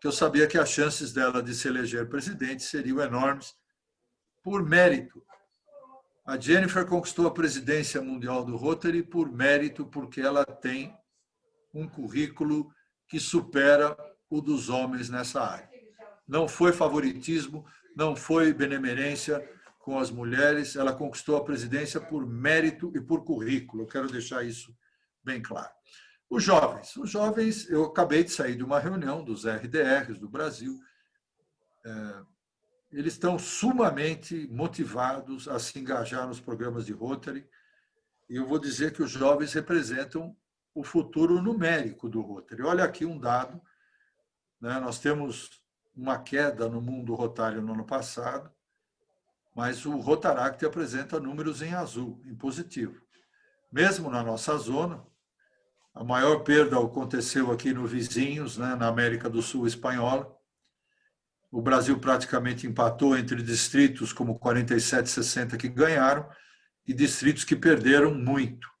que 0.00 0.06
eu 0.06 0.12
sabia 0.12 0.46
que 0.46 0.58
as 0.58 0.68
chances 0.70 1.12
dela 1.12 1.42
de 1.42 1.54
se 1.54 1.68
eleger 1.68 2.08
presidente 2.08 2.62
seriam 2.62 3.00
enormes 3.00 3.54
por 4.42 4.62
mérito. 4.62 5.22
A 6.26 6.38
Jennifer 6.38 6.84
conquistou 6.84 7.26
a 7.26 7.30
presidência 7.30 8.02
mundial 8.02 8.44
do 8.44 8.56
Rotary 8.56 9.02
por 9.02 9.30
mérito, 9.30 9.86
porque 9.86 10.20
ela 10.20 10.44
tem 10.44 10.94
um 11.72 11.88
currículo 11.88 12.70
que 13.08 13.20
supera 13.20 13.96
o 14.28 14.40
dos 14.40 14.68
homens 14.68 15.08
nessa 15.08 15.40
área. 15.40 15.70
Não 16.26 16.48
foi 16.48 16.72
favoritismo, 16.72 17.64
não 17.94 18.16
foi 18.16 18.52
benemerência 18.52 19.42
com 19.78 19.98
as 19.98 20.10
mulheres, 20.10 20.74
ela 20.74 20.92
conquistou 20.92 21.36
a 21.36 21.44
presidência 21.44 22.00
por 22.00 22.26
mérito 22.26 22.90
e 22.96 23.00
por 23.00 23.24
currículo. 23.24 23.84
Eu 23.84 23.86
quero 23.86 24.10
deixar 24.10 24.44
isso 24.44 24.76
bem 25.22 25.40
claro. 25.40 25.70
Os 26.28 26.42
jovens. 26.42 26.96
Os 26.96 27.08
jovens, 27.08 27.70
eu 27.70 27.84
acabei 27.84 28.24
de 28.24 28.32
sair 28.32 28.56
de 28.56 28.64
uma 28.64 28.80
reunião 28.80 29.22
dos 29.22 29.44
RDRs 29.44 30.18
do 30.18 30.28
Brasil. 30.28 30.76
É, 31.84 32.22
eles 32.90 33.12
estão 33.12 33.38
sumamente 33.38 34.48
motivados 34.50 35.46
a 35.46 35.58
se 35.60 35.78
engajar 35.78 36.26
nos 36.26 36.40
programas 36.40 36.84
de 36.84 36.92
Rotary. 36.92 37.48
E 38.28 38.34
eu 38.34 38.44
vou 38.44 38.58
dizer 38.58 38.92
que 38.92 39.02
os 39.02 39.10
jovens 39.12 39.52
representam 39.52 40.36
o 40.76 40.84
futuro 40.84 41.40
numérico 41.40 42.06
do 42.06 42.20
Rotary. 42.20 42.62
Olha 42.62 42.84
aqui 42.84 43.06
um 43.06 43.18
dado. 43.18 43.58
Né? 44.60 44.78
Nós 44.78 44.98
temos 44.98 45.50
uma 45.96 46.18
queda 46.18 46.68
no 46.68 46.82
mundo 46.82 47.14
rotário 47.14 47.62
no 47.62 47.72
ano 47.72 47.86
passado, 47.86 48.50
mas 49.54 49.86
o 49.86 49.96
Rotaract 49.96 50.62
apresenta 50.66 51.18
números 51.18 51.62
em 51.62 51.72
azul, 51.72 52.20
em 52.26 52.34
positivo. 52.34 53.00
Mesmo 53.72 54.10
na 54.10 54.22
nossa 54.22 54.54
zona, 54.58 55.02
a 55.94 56.04
maior 56.04 56.40
perda 56.40 56.78
aconteceu 56.78 57.50
aqui 57.50 57.72
no 57.72 57.86
vizinhos, 57.86 58.58
né, 58.58 58.74
na 58.74 58.86
América 58.86 59.30
do 59.30 59.40
Sul 59.40 59.66
espanhola. 59.66 60.30
O 61.50 61.62
Brasil 61.62 61.98
praticamente 61.98 62.66
empatou 62.66 63.16
entre 63.16 63.42
distritos 63.42 64.12
como 64.12 64.38
47 64.38 65.06
e 65.06 65.08
60 65.08 65.56
que 65.56 65.70
ganharam 65.70 66.28
e 66.86 66.92
distritos 66.92 67.44
que 67.44 67.56
perderam 67.56 68.14
muito. 68.14 68.75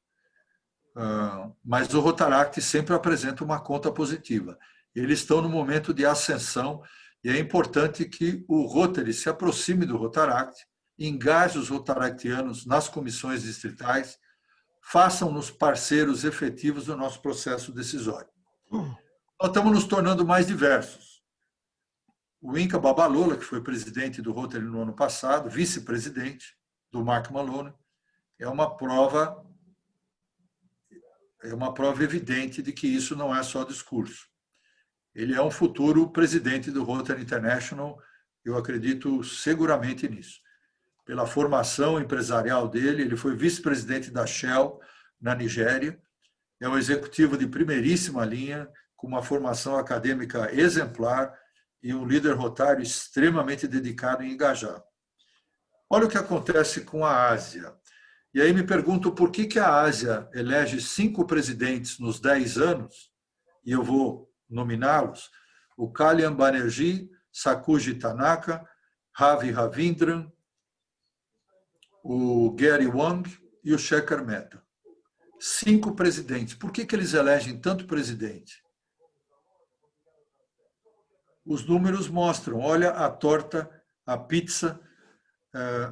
Mas 1.64 1.92
o 1.92 2.00
Rotaract 2.00 2.60
sempre 2.62 2.94
apresenta 2.94 3.44
uma 3.44 3.60
conta 3.60 3.92
positiva. 3.92 4.58
Eles 4.94 5.20
estão 5.20 5.42
no 5.42 5.48
momento 5.48 5.92
de 5.92 6.06
ascensão 6.06 6.82
e 7.22 7.28
é 7.28 7.38
importante 7.38 8.04
que 8.06 8.44
o 8.48 8.62
Rotary 8.66 9.12
se 9.12 9.28
aproxime 9.28 9.84
do 9.84 9.96
Rotaract, 9.96 10.64
engaje 10.98 11.58
os 11.58 11.68
rotaractianos 11.68 12.64
nas 12.64 12.88
comissões 12.88 13.42
distritais 13.42 14.18
façam-nos 14.80 15.50
parceiros 15.50 16.24
efetivos 16.24 16.86
do 16.86 16.96
nosso 16.96 17.20
processo 17.20 17.72
decisório. 17.72 18.28
Nós 18.70 19.48
estamos 19.48 19.72
nos 19.72 19.84
tornando 19.84 20.24
mais 20.24 20.46
diversos. 20.46 21.20
O 22.40 22.56
Inca 22.56 22.78
Babalola, 22.78 23.36
que 23.36 23.44
foi 23.44 23.60
presidente 23.60 24.22
do 24.22 24.32
Rotary 24.32 24.64
no 24.64 24.80
ano 24.80 24.94
passado, 24.94 25.50
vice-presidente 25.50 26.56
do 26.92 27.04
Mark 27.04 27.30
Malone, 27.32 27.74
é 28.38 28.48
uma 28.48 28.76
prova 28.76 29.44
é 31.42 31.54
uma 31.54 31.72
prova 31.72 32.02
evidente 32.02 32.62
de 32.62 32.72
que 32.72 32.86
isso 32.86 33.14
não 33.16 33.34
é 33.34 33.42
só 33.42 33.64
discurso. 33.64 34.26
Ele 35.14 35.34
é 35.34 35.42
um 35.42 35.50
futuro 35.50 36.10
presidente 36.10 36.70
do 36.70 36.84
Rotary 36.84 37.22
International, 37.22 37.98
eu 38.44 38.56
acredito 38.56 39.24
seguramente 39.24 40.08
nisso 40.08 40.40
pela 41.06 41.24
formação 41.24 42.00
empresarial 42.00 42.68
dele. 42.68 43.02
Ele 43.02 43.16
foi 43.16 43.36
vice-presidente 43.36 44.10
da 44.10 44.26
Shell 44.26 44.80
na 45.20 45.34
Nigéria. 45.34 45.98
É 46.60 46.68
um 46.68 46.76
executivo 46.76 47.38
de 47.38 47.46
primeiríssima 47.46 48.24
linha, 48.24 48.68
com 48.96 49.06
uma 49.06 49.22
formação 49.22 49.76
acadêmica 49.76 50.52
exemplar 50.52 51.32
e 51.82 51.94
um 51.94 52.04
líder 52.04 52.32
rotário 52.32 52.82
extremamente 52.82 53.68
dedicado 53.68 54.24
e 54.24 54.32
engajado. 54.32 54.82
Olha 55.88 56.06
o 56.06 56.08
que 56.08 56.18
acontece 56.18 56.80
com 56.80 57.04
a 57.04 57.28
Ásia. 57.28 57.72
E 58.36 58.42
aí 58.42 58.52
me 58.52 58.62
pergunto 58.62 59.12
por 59.12 59.30
que, 59.30 59.46
que 59.46 59.58
a 59.58 59.80
Ásia 59.80 60.28
elege 60.34 60.78
cinco 60.78 61.24
presidentes 61.26 61.98
nos 61.98 62.20
dez 62.20 62.58
anos, 62.58 63.10
e 63.64 63.72
eu 63.72 63.82
vou 63.82 64.30
nominá-los, 64.46 65.30
o 65.74 65.90
Kalyan 65.90 66.34
Banerjee, 66.34 67.10
Sakuji 67.32 67.94
Tanaka, 67.94 68.62
Ravi 69.10 69.50
Ravindran, 69.50 70.30
o 72.04 72.50
Gary 72.50 72.86
Wang 72.86 73.26
e 73.64 73.72
o 73.72 73.78
Shekhar 73.78 74.22
Mehta. 74.22 74.62
Cinco 75.40 75.94
presidentes. 75.94 76.54
Por 76.54 76.70
que, 76.70 76.84
que 76.84 76.94
eles 76.94 77.14
elegem 77.14 77.58
tanto 77.58 77.86
presidente? 77.86 78.62
Os 81.42 81.64
números 81.64 82.06
mostram. 82.06 82.60
Olha 82.60 82.90
a 82.90 83.10
torta, 83.10 83.82
a 84.04 84.18
pizza, 84.18 84.78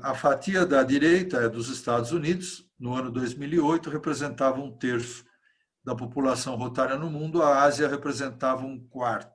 a 0.03 0.15
fatia 0.15 0.67
da 0.67 0.83
direita 0.83 1.39
é 1.39 1.49
dos 1.49 1.69
Estados 1.69 2.13
Unidos. 2.13 2.69
No 2.79 2.95
ano 2.95 3.11
2008, 3.11 3.89
representava 3.89 4.61
um 4.61 4.71
terço 4.77 5.25
da 5.83 5.95
população 5.95 6.57
rotária 6.57 6.99
no 6.99 7.11
mundo. 7.11 7.43
A 7.43 7.63
Ásia 7.63 7.89
representava 7.89 8.65
um 8.65 8.79
quarto. 8.89 9.33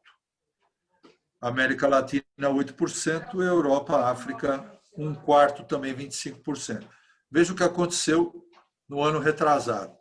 América 1.42 1.88
Latina, 1.88 2.24
8%. 2.40 3.40
A 3.40 3.44
Europa, 3.44 4.10
África, 4.10 4.80
um 4.96 5.16
quarto 5.16 5.64
também 5.64 5.96
25%. 5.96 6.88
Veja 7.32 7.54
o 7.54 7.56
que 7.56 7.64
aconteceu 7.64 8.46
no 8.88 9.02
ano 9.02 9.20
retrasado. 9.20 9.98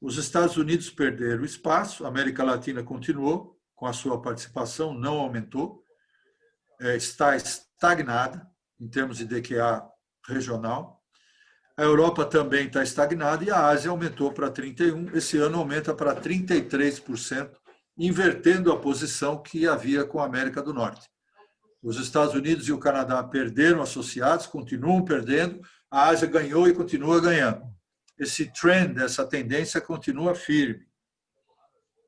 Os 0.00 0.16
Estados 0.18 0.56
Unidos 0.56 0.90
perderam 0.90 1.44
espaço, 1.44 2.04
a 2.04 2.08
América 2.08 2.44
Latina 2.44 2.82
continuou 2.82 3.58
com 3.74 3.86
a 3.86 3.92
sua 3.92 4.20
participação, 4.20 4.92
não 4.92 5.18
aumentou, 5.18 5.82
é, 6.80 6.96
está 6.96 7.34
estagnada 7.36 8.53
em 8.80 8.88
termos 8.88 9.18
de 9.18 9.24
DQA 9.24 9.86
regional. 10.26 11.00
A 11.76 11.82
Europa 11.82 12.24
também 12.24 12.66
está 12.66 12.82
estagnada 12.82 13.44
e 13.44 13.50
a 13.50 13.66
Ásia 13.66 13.90
aumentou 13.90 14.32
para 14.32 14.50
31%. 14.50 15.14
Esse 15.14 15.38
ano 15.38 15.58
aumenta 15.58 15.92
para 15.92 16.14
33%, 16.14 17.50
invertendo 17.98 18.72
a 18.72 18.78
posição 18.78 19.42
que 19.42 19.66
havia 19.66 20.04
com 20.04 20.20
a 20.20 20.24
América 20.24 20.62
do 20.62 20.72
Norte. 20.72 21.08
Os 21.82 21.98
Estados 21.98 22.34
Unidos 22.34 22.66
e 22.68 22.72
o 22.72 22.78
Canadá 22.78 23.22
perderam 23.22 23.82
associados, 23.82 24.46
continuam 24.46 25.04
perdendo, 25.04 25.60
a 25.90 26.08
Ásia 26.08 26.26
ganhou 26.26 26.66
e 26.68 26.72
continua 26.72 27.20
ganhando. 27.20 27.62
Esse 28.18 28.50
trend, 28.52 29.00
essa 29.02 29.26
tendência 29.26 29.80
continua 29.80 30.34
firme. 30.34 30.86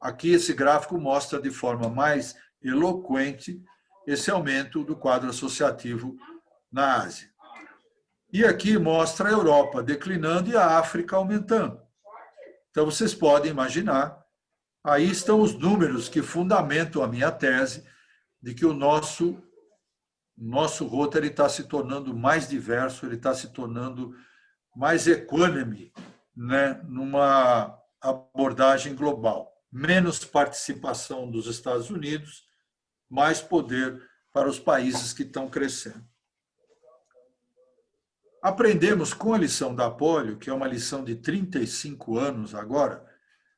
Aqui 0.01 0.33
esse 0.33 0.55
gráfico 0.55 0.99
mostra 0.99 1.41
de 1.41 1.51
forma 1.51 1.89
mais 1.89 2.37
eloquente 2.63 3.61
esse 4.07 4.31
aumento 4.31 4.85
do 4.85 4.95
quadro 4.95 5.29
associativo 5.29 6.17
na 6.77 6.97
Ásia. 7.01 7.31
E 8.31 8.45
aqui 8.45 8.77
mostra 8.77 9.31
a 9.31 9.33
Europa 9.33 9.83
declinando 9.83 10.51
e 10.51 10.57
a 10.57 10.79
África 10.79 11.17
aumentando. 11.17 11.81
Então 12.71 12.85
vocês 12.85 13.15
podem 13.15 13.51
imaginar, 13.51 14.23
aí 14.85 15.11
estão 15.11 15.41
os 15.41 15.55
números 15.55 16.07
que 16.07 16.21
fundamentam 16.21 17.03
a 17.03 17.09
minha 17.09 17.33
tese 17.33 17.83
de 18.43 18.53
que 18.53 18.67
o 18.67 18.75
nosso 18.75 19.43
nosso 20.37 20.85
Rotary 20.85 21.29
está 21.29 21.49
se 21.49 21.65
tornando 21.65 22.15
mais 22.15 22.47
diverso, 22.47 23.07
ele 23.07 23.15
está 23.15 23.35
se 23.35 23.55
tornando 23.55 24.15
mais 24.77 25.07
equânime, 25.07 25.91
né, 26.37 26.79
numa 26.85 27.75
abordagem 27.99 28.95
global. 28.95 29.51
Menos 29.73 30.27
participação 30.27 31.31
dos 31.31 31.47
Estados 31.47 31.89
Unidos, 31.89 32.45
mais 33.09 33.41
poder 33.41 33.99
para 34.31 34.47
os 34.47 34.59
países 34.59 35.15
que 35.15 35.23
estão 35.23 35.49
crescendo. 35.49 36.07
Aprendemos 38.47 39.13
com 39.13 39.35
a 39.35 39.39
lição 39.39 39.75
da 39.75 39.91
polio, 39.91 40.39
que 40.39 40.49
é 40.49 40.55
uma 40.55 40.69
lição 40.69 41.03
de 41.03 41.17
35 41.17 42.17
anos 42.17 42.55
agora, 42.55 43.05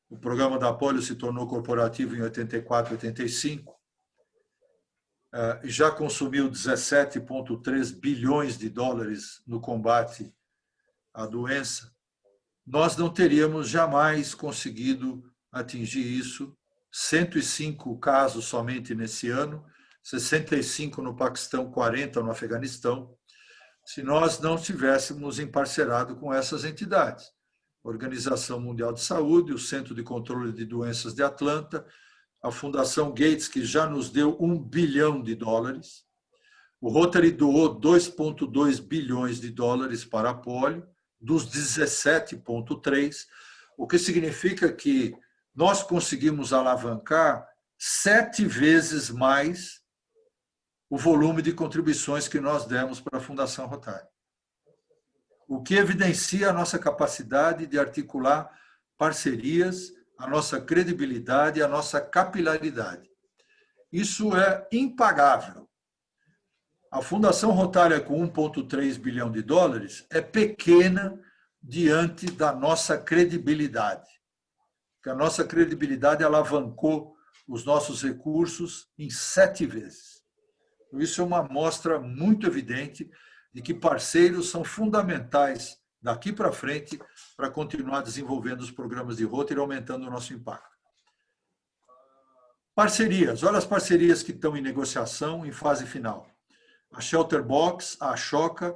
o 0.08 0.16
programa 0.16 0.58
da 0.58 0.72
polio 0.72 1.02
se 1.02 1.14
tornou 1.14 1.46
corporativo 1.46 2.16
em 2.16 2.22
84, 2.22 2.94
85, 2.94 3.78
e 5.62 5.68
já 5.68 5.90
consumiu 5.90 6.50
17,3 6.50 8.00
bilhões 8.00 8.56
de 8.56 8.70
dólares 8.70 9.42
no 9.46 9.60
combate 9.60 10.34
à 11.12 11.26
doença, 11.26 11.94
nós 12.66 12.96
não 12.96 13.12
teríamos 13.12 13.68
jamais 13.68 14.34
conseguido 14.34 15.22
atingir 15.52 16.00
isso. 16.00 16.56
105 16.90 17.98
casos 17.98 18.46
somente 18.46 18.94
nesse 18.94 19.28
ano, 19.28 19.62
65 20.02 21.02
no 21.02 21.14
Paquistão, 21.14 21.70
40 21.70 22.22
no 22.22 22.30
Afeganistão, 22.30 23.17
se 23.88 24.02
nós 24.02 24.38
não 24.38 24.58
tivéssemos 24.58 25.38
emparcerado 25.38 26.14
com 26.14 26.30
essas 26.30 26.62
entidades. 26.62 27.32
Organização 27.82 28.60
Mundial 28.60 28.92
de 28.92 29.00
Saúde, 29.00 29.54
o 29.54 29.58
Centro 29.58 29.94
de 29.94 30.02
Controle 30.02 30.52
de 30.52 30.66
Doenças 30.66 31.14
de 31.14 31.22
Atlanta, 31.22 31.86
a 32.42 32.50
Fundação 32.50 33.14
Gates, 33.14 33.48
que 33.48 33.64
já 33.64 33.88
nos 33.88 34.10
deu 34.10 34.36
um 34.38 34.58
bilhão 34.58 35.22
de 35.22 35.34
dólares. 35.34 36.04
O 36.78 36.90
Rotary 36.90 37.30
doou 37.30 37.80
2,2 37.80 38.78
bilhões 38.78 39.40
de 39.40 39.48
dólares 39.48 40.04
para 40.04 40.28
a 40.28 40.34
polio, 40.34 40.86
dos 41.18 41.48
17,3, 41.48 43.24
o 43.78 43.86
que 43.86 43.98
significa 43.98 44.70
que 44.70 45.16
nós 45.54 45.82
conseguimos 45.82 46.52
alavancar 46.52 47.48
sete 47.78 48.44
vezes 48.44 49.08
mais 49.08 49.80
o 50.90 50.96
volume 50.96 51.42
de 51.42 51.52
contribuições 51.52 52.28
que 52.28 52.40
nós 52.40 52.64
demos 52.64 53.00
para 53.00 53.18
a 53.18 53.20
Fundação 53.22 53.66
Rotária. 53.66 54.08
O 55.46 55.62
que 55.62 55.74
evidencia 55.74 56.50
a 56.50 56.52
nossa 56.52 56.78
capacidade 56.78 57.66
de 57.66 57.78
articular 57.78 58.50
parcerias, 58.96 59.92
a 60.18 60.26
nossa 60.26 60.60
credibilidade, 60.60 61.62
a 61.62 61.68
nossa 61.68 62.00
capilaridade. 62.00 63.08
Isso 63.92 64.36
é 64.36 64.66
impagável. 64.72 65.68
A 66.90 67.02
Fundação 67.02 67.50
Rotária, 67.52 68.00
com 68.00 68.26
1,3 68.28 68.98
bilhão 68.98 69.30
de 69.30 69.42
dólares, 69.42 70.06
é 70.10 70.20
pequena 70.20 71.18
diante 71.62 72.26
da 72.26 72.52
nossa 72.52 72.96
credibilidade. 72.96 74.08
Que 75.02 75.10
a 75.10 75.14
nossa 75.14 75.44
credibilidade 75.44 76.24
alavancou 76.24 77.14
os 77.46 77.64
nossos 77.64 78.02
recursos 78.02 78.88
em 78.98 79.10
sete 79.10 79.64
vezes. 79.66 80.17
Isso 80.92 81.20
é 81.20 81.24
uma 81.24 81.42
mostra 81.42 81.98
muito 81.98 82.46
evidente 82.46 83.10
de 83.52 83.62
que 83.62 83.74
parceiros 83.74 84.50
são 84.50 84.64
fundamentais 84.64 85.78
daqui 86.00 86.32
para 86.32 86.52
frente 86.52 86.98
para 87.36 87.50
continuar 87.50 88.02
desenvolvendo 88.02 88.60
os 88.60 88.70
programas 88.70 89.16
de 89.16 89.24
Rotary 89.24 89.58
e 89.58 89.62
aumentando 89.62 90.06
o 90.06 90.10
nosso 90.10 90.32
impacto. 90.32 90.76
Parcerias. 92.74 93.42
Olha 93.42 93.58
as 93.58 93.66
parcerias 93.66 94.22
que 94.22 94.30
estão 94.30 94.56
em 94.56 94.62
negociação 94.62 95.44
em 95.44 95.50
fase 95.50 95.84
final 95.84 96.28
a 96.92 97.00
Shelter 97.00 97.42
Box, 97.42 97.96
a 98.00 98.12
Ashoka, 98.12 98.74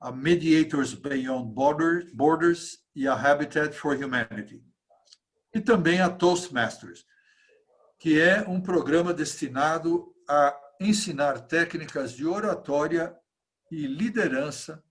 a 0.00 0.10
Mediators 0.10 0.94
Beyond 0.94 1.52
Borders 2.14 2.78
e 2.94 3.06
a 3.06 3.14
Habitat 3.14 3.74
for 3.74 3.96
Humanity. 3.96 4.64
E 5.54 5.60
também 5.60 6.00
a 6.00 6.08
Toastmasters, 6.08 7.04
que 7.98 8.18
é 8.18 8.40
um 8.48 8.60
programa 8.60 9.12
destinado 9.12 10.14
a 10.28 10.56
ensinar 10.80 11.42
técnicas 11.42 12.12
de 12.12 12.26
oratória 12.26 13.14
e 13.70 13.86
liderança 13.86 14.82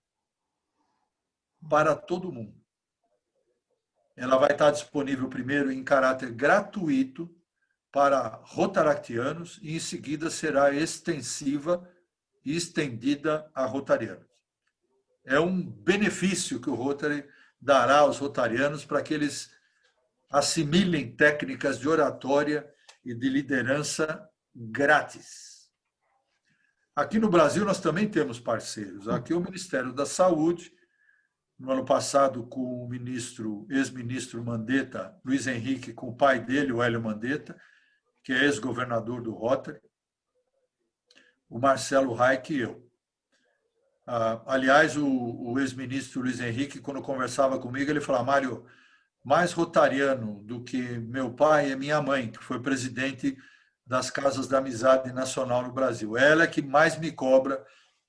para 1.68 1.96
todo 1.96 2.32
mundo. 2.32 2.58
Ela 4.16 4.38
vai 4.38 4.52
estar 4.52 4.70
disponível 4.70 5.28
primeiro 5.28 5.72
em 5.72 5.82
caráter 5.82 6.30
gratuito 6.30 7.28
para 7.90 8.40
rotaractianos 8.44 9.58
e 9.62 9.74
em 9.74 9.80
seguida 9.80 10.30
será 10.30 10.72
extensiva 10.72 11.88
e 12.44 12.56
estendida 12.56 13.50
a 13.52 13.66
rotarianos. 13.66 14.28
É 15.24 15.40
um 15.40 15.60
benefício 15.60 16.60
que 16.60 16.70
o 16.70 16.74
Rotary 16.74 17.28
dará 17.60 17.98
aos 17.98 18.18
rotarianos 18.18 18.84
para 18.84 19.02
que 19.02 19.12
eles 19.12 19.50
assimilem 20.30 21.14
técnicas 21.14 21.78
de 21.78 21.88
oratória 21.88 22.72
e 23.04 23.12
de 23.12 23.28
liderança 23.28 24.28
grátis. 24.54 25.49
Aqui 26.94 27.18
no 27.18 27.30
Brasil 27.30 27.64
nós 27.64 27.80
também 27.80 28.08
temos 28.08 28.40
parceiros. 28.40 29.08
Aqui 29.08 29.32
o 29.32 29.40
Ministério 29.40 29.92
da 29.92 30.04
Saúde, 30.04 30.72
no 31.58 31.70
ano 31.70 31.84
passado 31.84 32.44
com 32.46 32.84
o 32.84 32.88
ministro, 32.88 33.66
ex-ministro 33.70 34.42
Mandetta, 34.42 35.14
Luiz 35.24 35.46
Henrique, 35.46 35.92
com 35.92 36.08
o 36.08 36.16
pai 36.16 36.40
dele, 36.40 36.72
o 36.72 36.82
Hélio 36.82 37.00
Mandetta, 37.00 37.56
que 38.24 38.32
é 38.32 38.44
ex-governador 38.44 39.22
do 39.22 39.32
Rotary, 39.32 39.80
o 41.48 41.58
Marcelo 41.58 42.14
Reich 42.14 42.54
e 42.54 42.60
eu. 42.60 42.90
Ah, 44.06 44.42
aliás, 44.46 44.96
o, 44.96 45.06
o 45.06 45.58
ex-ministro 45.60 46.22
Luiz 46.22 46.40
Henrique, 46.40 46.80
quando 46.80 47.02
conversava 47.02 47.58
comigo, 47.58 47.90
ele 47.90 48.00
falava, 48.00 48.24
Mário, 48.24 48.66
mais 49.22 49.52
rotariano 49.52 50.42
do 50.44 50.64
que 50.64 50.80
meu 50.98 51.32
pai 51.32 51.72
é 51.72 51.76
minha 51.76 52.00
mãe, 52.00 52.30
que 52.30 52.42
foi 52.42 52.60
presidente 52.60 53.36
das 53.86 54.10
Casas 54.10 54.46
da 54.46 54.58
Amizade 54.58 55.12
Nacional 55.12 55.62
no 55.62 55.72
Brasil. 55.72 56.16
Ela 56.16 56.44
é 56.44 56.46
que 56.46 56.62
mais 56.62 56.98
me 56.98 57.10
cobra 57.10 57.64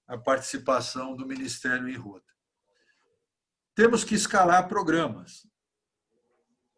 a 0.07 0.17
participação 0.17 1.15
do 1.15 1.25
Ministério 1.25 1.87
em 1.87 1.95
Rota. 1.95 2.31
Temos 3.73 4.03
que 4.03 4.15
escalar 4.15 4.67
programas. 4.67 5.47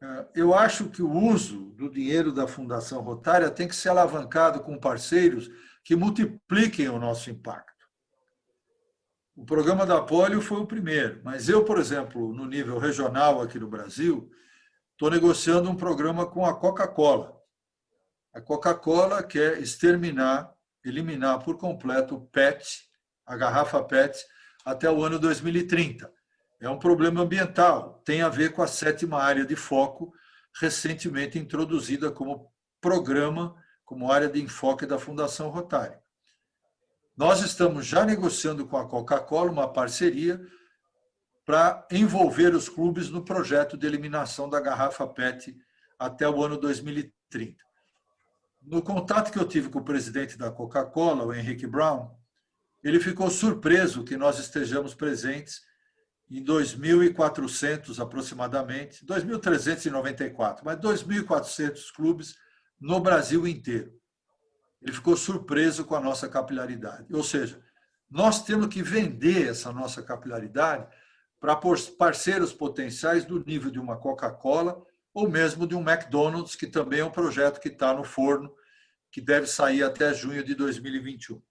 Ah, 0.02 0.28
eu 0.36 0.54
acho 0.54 0.90
que 0.90 1.02
o 1.02 1.12
uso 1.12 1.72
do 1.72 1.90
dinheiro 1.90 2.32
da 2.32 2.48
Fundação 2.48 3.02
Rotária 3.02 3.50
tem 3.50 3.68
que 3.68 3.76
ser 3.76 3.90
alavancado 3.90 4.62
com 4.62 4.78
parceiros 4.78 5.50
que 5.84 5.96
multipliquem 5.96 6.90
o 6.90 7.00
nosso 7.00 7.30
impacto. 7.30 7.74
O 9.36 9.44
programa 9.44 9.86
da 9.86 10.00
polio 10.02 10.42
foi 10.42 10.60
o 10.60 10.68
primeiro, 10.68 11.20
mas 11.24 11.50
eu, 11.50 11.66
por 11.66 11.80
exemplo, 11.80 12.34
no 12.34 12.46
nível 12.46 12.78
regional 12.78 13.42
aqui 13.42 13.58
no 13.58 13.68
Brasil, 13.68 14.30
estou 14.92 15.10
negociando 15.10 15.70
um 15.70 15.76
programa 15.76 16.26
com 16.26 16.46
a 16.46 16.54
Coca-Cola. 16.54 17.43
A 18.34 18.42
Coca-Cola 18.42 19.22
quer 19.22 19.62
exterminar, 19.62 20.52
eliminar 20.84 21.44
por 21.44 21.56
completo 21.58 22.16
o 22.16 22.26
PET, 22.28 22.90
a 23.28 23.38
garrafa 23.38 23.84
PET, 23.84 24.26
até 24.66 24.90
o 24.90 25.04
ano 25.04 25.20
2030. 25.20 26.12
É 26.60 26.68
um 26.68 26.80
problema 26.80 27.22
ambiental, 27.22 28.02
tem 28.04 28.24
a 28.24 28.30
ver 28.30 28.54
com 28.54 28.64
a 28.64 28.68
sétima 28.68 29.22
área 29.22 29.46
de 29.46 29.56
foco, 29.56 30.12
recentemente 30.60 31.38
introduzida 31.38 32.12
como 32.12 32.52
programa 32.82 33.56
como 33.86 34.12
área 34.12 34.28
de 34.28 34.42
enfoque 34.42 34.86
da 34.88 34.98
Fundação 34.98 35.50
Rotária. 35.50 36.02
Nós 37.16 37.42
estamos 37.42 37.86
já 37.86 38.04
negociando 38.04 38.66
com 38.66 38.78
a 38.78 38.88
Coca-Cola 38.88 39.52
uma 39.52 39.72
parceria 39.72 40.42
para 41.46 41.86
envolver 41.92 42.56
os 42.56 42.68
clubes 42.68 43.10
no 43.10 43.24
projeto 43.24 43.78
de 43.78 43.86
eliminação 43.86 44.50
da 44.50 44.60
garrafa 44.60 45.06
PET 45.06 45.56
até 46.00 46.28
o 46.28 46.44
ano 46.44 46.58
2030. 46.58 47.64
No 48.66 48.82
contato 48.82 49.32
que 49.32 49.38
eu 49.38 49.48
tive 49.48 49.70
com 49.70 49.80
o 49.80 49.84
presidente 49.84 50.38
da 50.38 50.50
Coca-Cola, 50.50 51.26
o 51.26 51.34
Henrique 51.34 51.68
Brown, 51.68 52.10
ele 52.82 53.00
ficou 53.00 53.30
surpreso 53.30 54.04
que 54.04 54.16
nós 54.16 54.40
estejamos 54.40 54.94
presentes 54.94 55.62
em 56.30 56.44
2.400 56.44 58.00
aproximadamente, 58.00 59.06
2.394, 59.06 60.62
mas 60.64 60.78
2.400 60.78 61.94
clubes 61.94 62.36
no 62.80 63.00
Brasil 63.00 63.46
inteiro. 63.48 63.94
Ele 64.82 64.94
ficou 64.94 65.16
surpreso 65.16 65.86
com 65.86 65.96
a 65.96 66.02
nossa 66.02 66.28
capilaridade. 66.28 67.14
Ou 67.14 67.24
seja, 67.24 67.62
nós 68.10 68.44
temos 68.44 68.68
que 68.68 68.82
vender 68.82 69.50
essa 69.50 69.72
nossa 69.72 70.02
capilaridade 70.02 70.88
para 71.40 71.60
parceiros 71.98 72.54
potenciais 72.54 73.26
do 73.26 73.44
nível 73.44 73.70
de 73.70 73.80
uma 73.80 73.98
Coca-Cola 73.98 74.82
ou 75.14 75.30
mesmo 75.30 75.68
de 75.68 75.76
um 75.76 75.82
McDonald's, 75.82 76.56
que 76.56 76.68
também 76.68 77.02
é 77.02 77.06
um 77.06 77.12
projeto 77.12 77.60
que 77.60 77.68
está 77.68 77.94
no 77.94 78.04
forno, 78.04 78.54
que 79.12 79.22
deve 79.22 79.46
sair 79.46 79.84
até 79.84 80.14
junho 80.14 80.44
de 80.44 80.56
2021. 80.56 81.42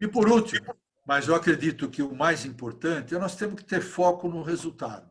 E 0.00 0.06
por 0.06 0.28
último, 0.28 0.76
mas 1.06 1.26
eu 1.26 1.34
acredito 1.34 1.88
que 1.88 2.02
o 2.02 2.14
mais 2.14 2.44
importante 2.44 3.14
é 3.14 3.18
nós 3.18 3.34
temos 3.34 3.56
que 3.56 3.64
ter 3.64 3.80
foco 3.80 4.28
no 4.28 4.42
resultado. 4.42 5.10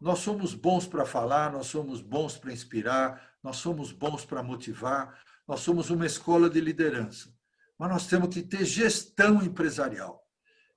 Nós 0.00 0.20
somos 0.20 0.54
bons 0.54 0.86
para 0.86 1.04
falar, 1.04 1.52
nós 1.52 1.66
somos 1.66 2.00
bons 2.00 2.36
para 2.36 2.52
inspirar, 2.52 3.30
nós 3.42 3.58
somos 3.58 3.92
bons 3.92 4.24
para 4.24 4.42
motivar, 4.42 5.20
nós 5.46 5.60
somos 5.60 5.90
uma 5.90 6.06
escola 6.06 6.48
de 6.48 6.60
liderança. 6.60 7.32
Mas 7.78 7.90
nós 7.90 8.06
temos 8.06 8.34
que 8.34 8.42
ter 8.42 8.64
gestão 8.64 9.42
empresarial. 9.42 10.26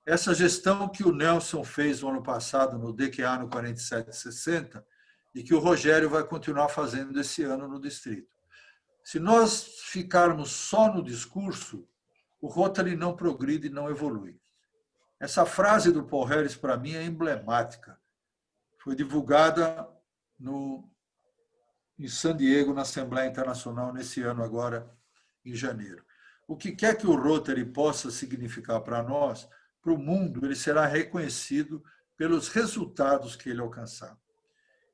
Essa 0.04 0.34
gestão 0.34 0.88
que 0.88 1.02
o 1.02 1.12
Nelson 1.12 1.64
fez 1.64 2.02
no 2.02 2.10
ano 2.10 2.22
passado 2.22 2.78
no 2.78 2.92
DQA 2.92 3.38
no 3.38 3.48
4760 3.48 4.84
e 5.36 5.42
que 5.42 5.54
o 5.54 5.58
Rogério 5.58 6.08
vai 6.08 6.24
continuar 6.24 6.70
fazendo 6.70 7.20
esse 7.20 7.42
ano 7.42 7.68
no 7.68 7.78
distrito. 7.78 8.34
Se 9.04 9.20
nós 9.20 9.80
ficarmos 9.82 10.50
só 10.50 10.90
no 10.90 11.04
discurso, 11.04 11.86
o 12.40 12.48
Rotary 12.48 12.96
não 12.96 13.14
progride 13.14 13.66
e 13.66 13.70
não 13.70 13.90
evolui. 13.90 14.40
Essa 15.20 15.44
frase 15.44 15.92
do 15.92 16.06
Paul 16.06 16.24
Harris, 16.24 16.56
para 16.56 16.78
mim, 16.78 16.94
é 16.94 17.04
emblemática. 17.04 18.00
Foi 18.78 18.96
divulgada 18.96 19.86
no, 20.40 20.90
em 21.98 22.08
San 22.08 22.34
Diego, 22.34 22.72
na 22.72 22.80
Assembleia 22.80 23.28
Internacional, 23.28 23.92
nesse 23.92 24.22
ano 24.22 24.42
agora, 24.42 24.90
em 25.44 25.54
janeiro. 25.54 26.02
O 26.48 26.56
que 26.56 26.72
quer 26.72 26.96
que 26.96 27.06
o 27.06 27.14
Rotary 27.14 27.66
possa 27.66 28.10
significar 28.10 28.80
para 28.80 29.02
nós, 29.02 29.46
para 29.82 29.92
o 29.92 29.98
mundo, 29.98 30.46
ele 30.46 30.56
será 30.56 30.86
reconhecido 30.86 31.84
pelos 32.16 32.48
resultados 32.48 33.36
que 33.36 33.50
ele 33.50 33.60
alcançar. 33.60 34.18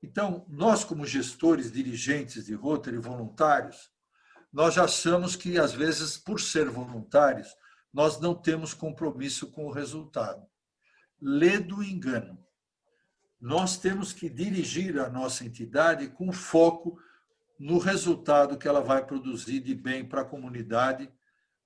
Então, 0.02 0.44
nós, 0.48 0.82
como 0.84 1.06
gestores, 1.06 1.70
dirigentes 1.70 2.46
de 2.46 2.54
Rotary, 2.54 2.98
voluntários, 2.98 3.90
nós 4.52 4.76
achamos 4.76 5.36
que, 5.36 5.58
às 5.58 5.72
vezes, 5.72 6.18
por 6.18 6.40
ser 6.40 6.68
voluntários, 6.68 7.48
nós 7.92 8.20
não 8.20 8.34
temos 8.34 8.74
compromisso 8.74 9.50
com 9.52 9.66
o 9.66 9.70
resultado. 9.70 10.44
Lê 11.20 11.58
do 11.58 11.82
engano. 11.82 12.38
Nós 13.40 13.76
temos 13.76 14.12
que 14.12 14.28
dirigir 14.28 14.98
a 14.98 15.08
nossa 15.08 15.44
entidade 15.44 16.08
com 16.08 16.32
foco 16.32 16.98
no 17.58 17.78
resultado 17.78 18.58
que 18.58 18.66
ela 18.66 18.80
vai 18.80 19.04
produzir 19.06 19.60
de 19.60 19.74
bem 19.74 20.04
para 20.04 20.22
a 20.22 20.24
comunidade, 20.24 21.08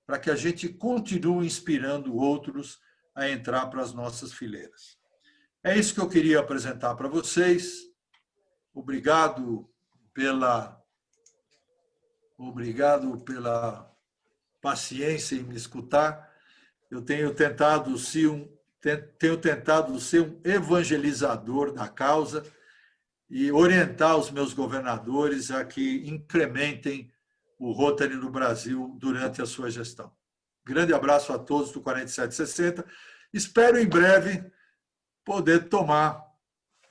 para 0.05 0.19
que 0.19 0.29
a 0.29 0.35
gente 0.35 0.69
continue 0.69 1.45
inspirando 1.45 2.15
outros 2.15 2.79
a 3.15 3.27
entrar 3.29 3.65
para 3.67 3.81
as 3.81 3.93
nossas 3.93 4.31
fileiras. 4.31 4.97
É 5.63 5.77
isso 5.77 5.93
que 5.93 5.99
eu 5.99 6.07
queria 6.07 6.39
apresentar 6.39 6.95
para 6.95 7.09
vocês. 7.09 7.87
Obrigado 8.77 9.67
pela 10.13 10.79
obrigado 12.37 13.17
pela 13.21 13.91
paciência 14.61 15.35
em 15.35 15.41
me 15.41 15.55
escutar. 15.55 16.31
Eu 16.91 17.01
tenho 17.01 17.33
tentado 17.33 17.97
ser 17.97 18.27
um, 18.27 18.47
tenho 19.17 19.35
tentado 19.35 19.99
ser 19.99 20.21
um 20.21 20.39
evangelizador 20.43 21.73
da 21.73 21.87
causa 21.87 22.45
e 23.27 23.51
orientar 23.51 24.15
os 24.15 24.29
meus 24.29 24.53
governadores 24.53 25.49
a 25.49 25.65
que 25.65 26.07
incrementem 26.07 27.11
o 27.57 27.71
Rotary 27.71 28.13
no 28.13 28.29
Brasil 28.29 28.95
durante 28.99 29.41
a 29.41 29.47
sua 29.47 29.71
gestão. 29.71 30.15
Grande 30.63 30.93
abraço 30.93 31.33
a 31.33 31.39
todos 31.39 31.71
do 31.71 31.81
4760. 31.81 32.85
Espero 33.33 33.79
em 33.79 33.87
breve 33.87 34.45
poder 35.25 35.67
tomar 35.67 36.26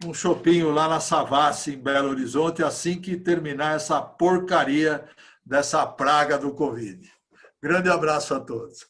um 0.04 0.12
chopinho 0.12 0.70
lá 0.70 0.88
na 0.88 1.00
Savassi, 1.00 1.72
em 1.72 1.78
Belo 1.78 2.10
Horizonte, 2.10 2.62
assim 2.62 3.00
que 3.00 3.16
terminar 3.16 3.76
essa 3.76 4.00
porcaria 4.00 5.04
dessa 5.44 5.86
praga 5.86 6.38
do 6.38 6.52
Covid. 6.52 7.10
Grande 7.62 7.88
abraço 7.88 8.34
a 8.34 8.40
todos. 8.40 8.86